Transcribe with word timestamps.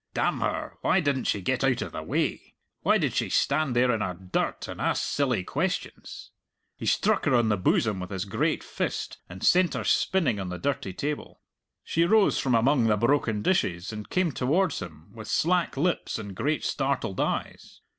Damn 0.15 0.39
her, 0.39 0.77
why 0.81 0.99
didn't 0.99 1.25
she 1.25 1.41
get 1.41 1.63
out 1.63 1.83
of 1.83 1.91
the 1.91 2.01
way? 2.01 2.55
why 2.81 2.97
did 2.97 3.13
she 3.13 3.29
stand 3.29 3.75
there 3.75 3.91
in 3.91 4.01
her 4.01 4.15
dirt 4.15 4.67
and 4.67 4.81
ask 4.81 5.03
silly 5.03 5.43
questions? 5.43 6.31
He 6.75 6.87
struck 6.87 7.25
her 7.25 7.35
on 7.35 7.49
the 7.49 7.55
bosom 7.55 7.99
with 7.99 8.09
his 8.09 8.25
great 8.25 8.63
fist, 8.63 9.19
and 9.29 9.43
sent 9.43 9.75
her 9.75 9.83
spinning 9.83 10.39
on 10.39 10.49
the 10.49 10.57
dirty 10.57 10.91
table. 10.93 11.39
She 11.83 12.03
rose 12.03 12.39
from 12.39 12.55
among 12.55 12.85
the 12.87 12.97
broken 12.97 13.43
dishes 13.43 13.93
and 13.93 14.09
came 14.09 14.31
towards 14.31 14.81
him, 14.81 15.13
with 15.13 15.27
slack 15.27 15.77
lips 15.77 16.17
and 16.17 16.33
great 16.35 16.63
startled 16.65 17.19
eyes. 17.19 17.81